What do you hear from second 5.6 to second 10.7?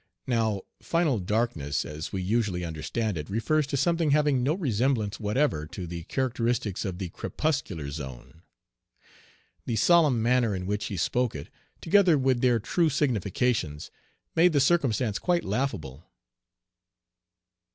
to the characteristics of the crepuscular zone. The solemn manner in